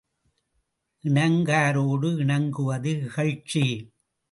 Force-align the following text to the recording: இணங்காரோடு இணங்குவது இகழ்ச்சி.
இணங்காரோடு 1.03 2.09
இணங்குவது 2.17 2.91
இகழ்ச்சி. 3.05 3.65